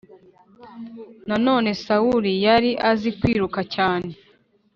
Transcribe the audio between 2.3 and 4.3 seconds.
yari azi kwiruka cyane